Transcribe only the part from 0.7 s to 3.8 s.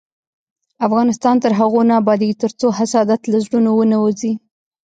افغانستان تر هغو نه ابادیږي، ترڅو حسادت له زړونو